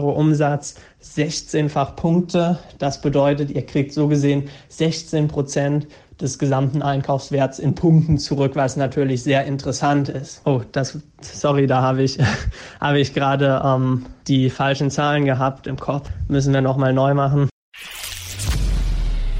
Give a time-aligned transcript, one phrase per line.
[0.00, 2.60] Umsatz 16-fach Punkte.
[2.78, 5.88] Das bedeutet, ihr kriegt so gesehen 16 Prozent
[6.20, 10.40] des gesamten Einkaufswerts in Punkten zurück, was natürlich sehr interessant ist.
[10.44, 12.16] Oh, das, sorry, da habe ich,
[12.80, 16.08] habe ich gerade ähm, die falschen Zahlen gehabt im Kopf.
[16.28, 17.48] Müssen wir nochmal neu machen.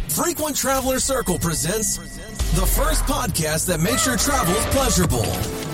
[0.08, 2.00] Frequent Traveler Circle presents
[2.56, 5.67] the first podcast that makes your travels pleasurable.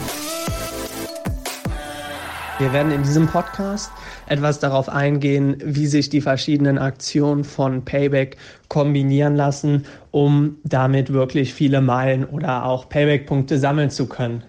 [2.58, 3.90] Wir werden in diesem Podcast
[4.28, 8.36] etwas darauf eingehen, wie sich die verschiedenen Aktionen von Payback
[8.68, 14.44] kombinieren lassen, um damit wirklich viele Meilen oder auch Payback-Punkte sammeln zu können.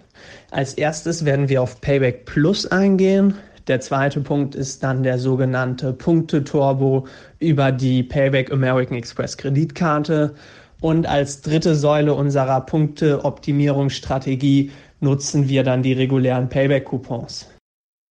[0.52, 3.34] Als erstes werden wir auf Payback Plus eingehen.
[3.66, 7.08] Der zweite Punkt ist dann der sogenannte Punkte-Turbo
[7.40, 10.32] über die Payback American Express Kreditkarte.
[10.80, 14.70] Und als dritte Säule unserer Punkte-Optimierungsstrategie
[15.00, 17.48] nutzen wir dann die regulären Payback-Coupons.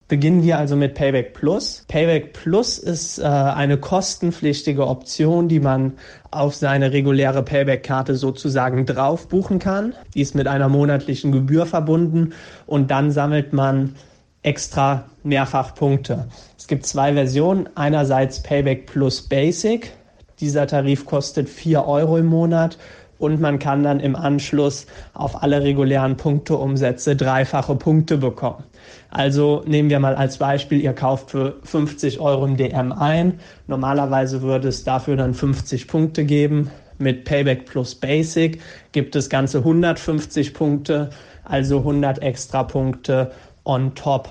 [0.08, 1.84] Beginnen wir also mit Payback Plus.
[1.88, 5.94] Payback Plus ist äh, eine kostenpflichtige Option, die man
[6.30, 9.96] auf seine reguläre Payback-Karte sozusagen drauf buchen kann.
[10.14, 12.34] Die ist mit einer monatlichen Gebühr verbunden
[12.68, 13.96] und dann sammelt man
[14.44, 16.28] extra mehrfach Punkte.
[16.56, 17.68] Es gibt zwei Versionen.
[17.74, 19.92] Einerseits Payback Plus Basic.
[20.40, 22.78] Dieser Tarif kostet 4 Euro im Monat
[23.18, 28.64] und man kann dann im Anschluss auf alle regulären Punkteumsätze dreifache Punkte bekommen.
[29.10, 33.40] Also nehmen wir mal als Beispiel, ihr kauft für 50 Euro im DM ein.
[33.68, 36.70] Normalerweise würde es dafür dann 50 Punkte geben.
[36.98, 38.62] Mit Payback plus Basic
[38.94, 41.10] gibt es ganze 150 Punkte,
[41.44, 43.32] also 100 extra Punkte
[43.66, 44.30] on top.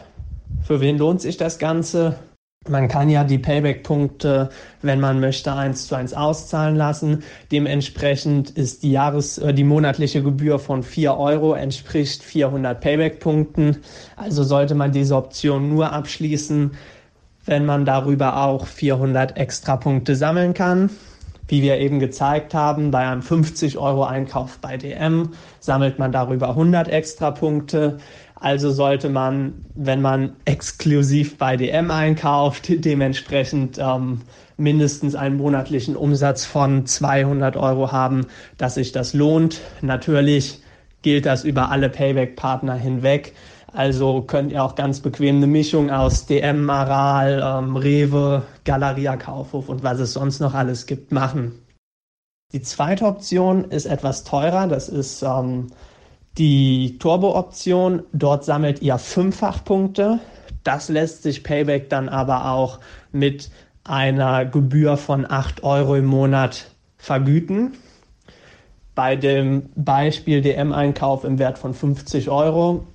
[0.63, 2.17] Für wen lohnt sich das Ganze?
[2.67, 4.49] Man kann ja die Payback-Punkte,
[4.81, 7.23] wenn man möchte, eins zu eins auszahlen lassen.
[7.53, 13.79] Dementsprechend ist die Jahres-, äh, die monatliche Gebühr von 4 Euro entspricht 400 Payback-Punkten.
[14.17, 16.71] Also sollte man diese Option nur abschließen,
[17.45, 20.89] wenn man darüber auch 400 extra Punkte sammeln kann.
[21.47, 26.51] Wie wir eben gezeigt haben, bei einem 50 Euro Einkauf bei DM sammelt man darüber
[26.51, 27.99] 100 extra Punkte.
[28.45, 34.21] Also sollte man, wenn man exklusiv bei DM einkauft, dementsprechend ähm,
[34.59, 38.27] mindestens einen monatlichen Umsatz von 200 Euro haben,
[38.59, 39.63] dass sich das lohnt.
[39.81, 40.61] Natürlich
[41.01, 43.33] gilt das über alle Payback-Partner hinweg.
[43.73, 49.71] Also könnt ihr auch ganz bequem eine Mischung aus DM, Aral, ähm, Rewe, Galeria Kaufhof
[49.71, 51.63] und was es sonst noch alles gibt machen.
[52.53, 54.69] Die zweite Option ist etwas teurer.
[54.69, 55.69] Das ist ähm,
[56.39, 60.19] die Turbo-Option, dort sammelt ihr fünffach Punkte.
[60.65, 62.81] Das lässt sich Payback dann aber auch
[63.13, 63.51] mit
[63.85, 67.75] einer Gebühr von 8 Euro im Monat vergüten.
[68.95, 72.87] Bei dem Beispiel DM-Einkauf im Wert von 50 Euro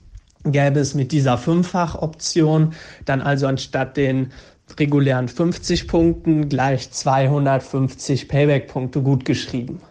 [0.43, 2.73] gäbe es mit dieser Fünffach-Option
[3.05, 4.31] dann also anstatt den
[4.77, 9.81] regulären 50 Punkten gleich 250 Payback-Punkte gut geschrieben.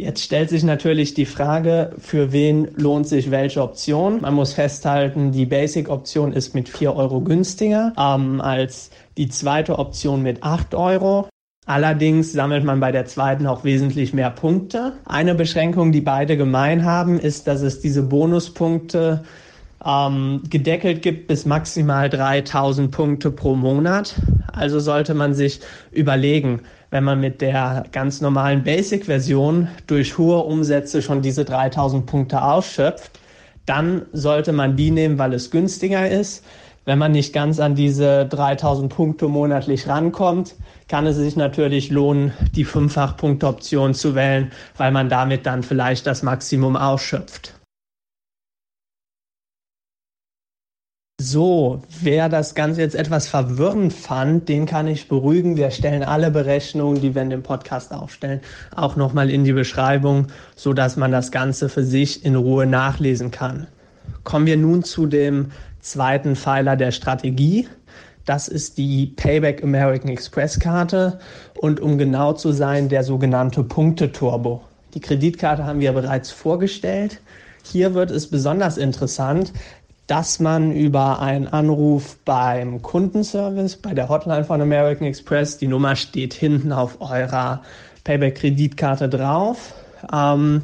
[0.00, 4.22] Jetzt stellt sich natürlich die Frage, für wen lohnt sich welche Option?
[4.22, 10.22] Man muss festhalten, die Basic-Option ist mit 4 Euro günstiger ähm, als die zweite Option
[10.22, 11.28] mit 8 Euro.
[11.66, 14.94] Allerdings sammelt man bei der zweiten auch wesentlich mehr Punkte.
[15.04, 19.24] Eine Beschränkung, die beide gemein haben, ist, dass es diese Bonuspunkte
[19.84, 24.14] ähm, gedeckelt gibt bis maximal 3000 Punkte pro Monat.
[24.50, 31.02] Also sollte man sich überlegen, wenn man mit der ganz normalen Basic-Version durch hohe Umsätze
[31.02, 33.18] schon diese 3000 Punkte ausschöpft,
[33.66, 36.44] dann sollte man die nehmen, weil es günstiger ist.
[36.84, 40.56] Wenn man nicht ganz an diese 3000 Punkte monatlich rankommt,
[40.88, 46.24] kann es sich natürlich lohnen, die Fünffach-Punkte-Option zu wählen, weil man damit dann vielleicht das
[46.24, 47.59] Maximum ausschöpft.
[51.22, 55.58] So, wer das Ganze jetzt etwas verwirrend fand, den kann ich beruhigen.
[55.58, 58.40] Wir stellen alle Berechnungen, die wir in dem Podcast aufstellen,
[58.74, 63.30] auch nochmal in die Beschreibung, so dass man das Ganze für sich in Ruhe nachlesen
[63.30, 63.66] kann.
[64.24, 65.50] Kommen wir nun zu dem
[65.80, 67.68] zweiten Pfeiler der Strategie.
[68.24, 71.18] Das ist die Payback American Express Karte
[71.58, 74.62] und um genau zu sein, der sogenannte Punkte-Turbo.
[74.94, 77.20] Die Kreditkarte haben wir bereits vorgestellt.
[77.62, 79.52] Hier wird es besonders interessant,
[80.10, 85.94] dass man über einen Anruf beim Kundenservice, bei der Hotline von American Express, die Nummer
[85.94, 87.62] steht hinten auf eurer
[88.02, 89.72] Payback-Kreditkarte drauf,
[90.12, 90.62] ähm,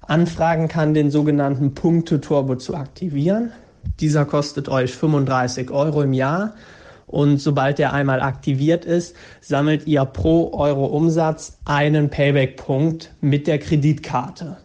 [0.00, 3.52] anfragen kann, den sogenannten Punkte-Turbo zu aktivieren.
[4.00, 6.54] Dieser kostet euch 35 Euro im Jahr.
[7.06, 13.60] Und sobald der einmal aktiviert ist, sammelt ihr pro Euro Umsatz einen Payback-Punkt mit der
[13.60, 14.56] Kreditkarte.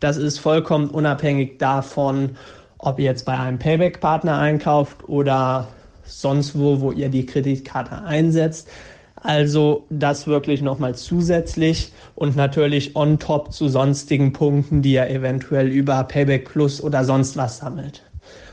[0.00, 2.36] Das ist vollkommen unabhängig davon,
[2.78, 5.68] ob ihr jetzt bei einem Payback-Partner einkauft oder
[6.04, 8.68] sonst wo, wo ihr die Kreditkarte einsetzt.
[9.16, 15.68] Also das wirklich nochmal zusätzlich und natürlich on top zu sonstigen Punkten, die ihr eventuell
[15.68, 18.04] über Payback Plus oder sonst was sammelt.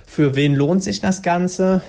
[0.08, 1.82] Für wen lohnt sich das Ganze?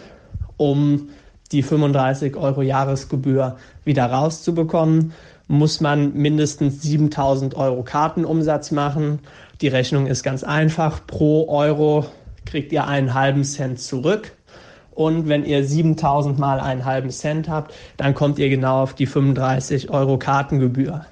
[0.58, 1.08] Um
[1.52, 5.12] die 35 Euro Jahresgebühr wieder rauszubekommen,
[5.48, 9.20] muss man mindestens 7000 Euro Kartenumsatz machen.
[9.60, 11.06] Die Rechnung ist ganz einfach.
[11.06, 12.06] Pro Euro
[12.46, 14.32] kriegt ihr einen halben Cent zurück.
[14.92, 19.06] Und wenn ihr 7000 mal einen halben Cent habt, dann kommt ihr genau auf die
[19.06, 21.04] 35 Euro Kartengebühr.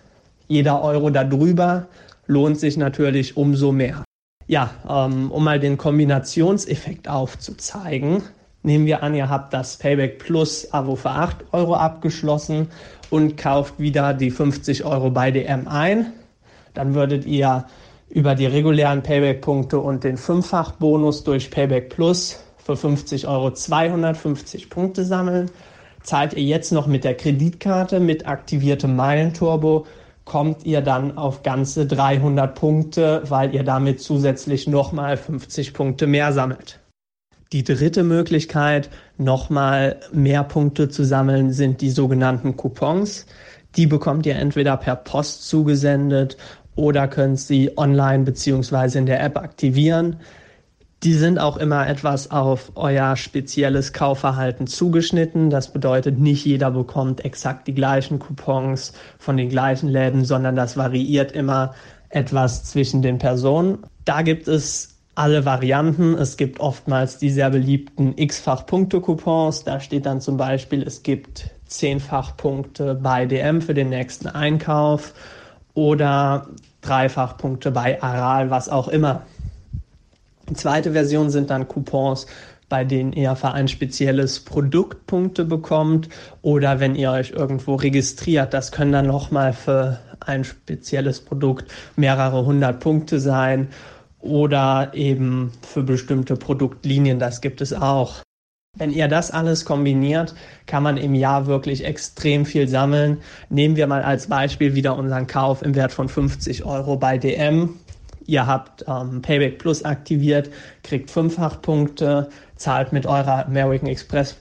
[0.48, 1.86] Jeder Euro darüber
[2.26, 4.04] lohnt sich natürlich umso mehr.
[4.46, 8.22] Ja, ähm, um mal den Kombinationseffekt aufzuzeigen,
[8.62, 12.68] nehmen wir an, ihr habt das Payback Plus Abo für 8 Euro abgeschlossen
[13.10, 16.12] und kauft wieder die 50 Euro bei DM ein.
[16.74, 17.66] Dann würdet ihr
[18.08, 25.04] über die regulären Payback-Punkte und den Fünffach-Bonus durch Payback Plus für 50 Euro 250 Punkte
[25.04, 25.50] sammeln.
[26.02, 29.86] Zahlt ihr jetzt noch mit der Kreditkarte mit aktiviertem Meilenturbo,
[30.24, 36.32] kommt ihr dann auf ganze 300 Punkte, weil ihr damit zusätzlich nochmal 50 Punkte mehr
[36.32, 36.80] sammelt.
[37.52, 43.26] Die dritte Möglichkeit, nochmal mehr Punkte zu sammeln, sind die sogenannten Coupons.
[43.76, 46.36] Die bekommt ihr entweder per Post zugesendet
[46.76, 50.16] oder könnt sie online beziehungsweise in der App aktivieren.
[51.02, 55.50] Die sind auch immer etwas auf euer spezielles Kaufverhalten zugeschnitten.
[55.50, 60.76] Das bedeutet, nicht jeder bekommt exakt die gleichen Coupons von den gleichen Läden, sondern das
[60.78, 61.74] variiert immer
[62.08, 63.78] etwas zwischen den Personen.
[64.06, 66.14] Da gibt es alle Varianten.
[66.14, 69.64] Es gibt oftmals die sehr beliebten x-fach-Punkte-Coupons.
[69.64, 75.12] Da steht dann zum Beispiel, es gibt zehnfach Punkte bei DM für den nächsten Einkauf
[75.74, 76.46] oder
[76.80, 79.22] dreifach Punkte bei Aral, was auch immer.
[80.48, 82.26] Die zweite Version sind dann Coupons,
[82.68, 86.08] bei denen ihr für ein spezielles Produkt Punkte bekommt
[86.42, 88.52] oder wenn ihr euch irgendwo registriert.
[88.54, 93.68] Das können dann nochmal für ein spezielles Produkt mehrere hundert Punkte sein
[94.20, 97.18] oder eben für bestimmte Produktlinien.
[97.18, 98.23] Das gibt es auch.
[98.76, 100.34] Wenn ihr das alles kombiniert,
[100.66, 103.18] kann man im Jahr wirklich extrem viel sammeln.
[103.48, 107.74] Nehmen wir mal als Beispiel wieder unseren Kauf im Wert von 50 Euro bei DM
[108.26, 110.50] Ihr habt ähm, Payback Plus aktiviert,
[110.82, 114.36] kriegt fünffach Punkte, zahlt mit eurer American Express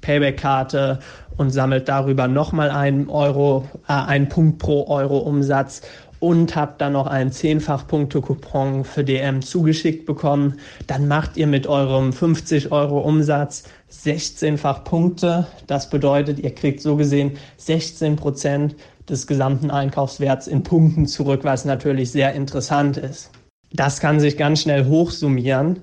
[0.00, 0.98] Payback-Karte
[1.36, 5.82] und sammelt darüber nochmal einen Euro, äh, einen Punkt pro Euro Umsatz
[6.20, 11.66] und habt dann noch einen zehnfach Punkte-Coupon für DM zugeschickt bekommen, dann macht ihr mit
[11.66, 15.46] eurem 50 Euro Umsatz 16-fach Punkte.
[15.66, 18.76] Das bedeutet, ihr kriegt so gesehen 16 Prozent
[19.08, 23.30] des gesamten Einkaufswerts in Punkten zurück, was natürlich sehr interessant ist.
[23.72, 25.82] Das kann sich ganz schnell hochsummieren